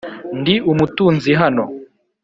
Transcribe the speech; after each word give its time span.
Ndi 0.39 0.55
umutunzi 0.71 1.31
hano 1.41 1.63